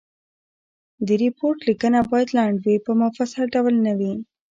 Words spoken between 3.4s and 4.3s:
ډول نه وي.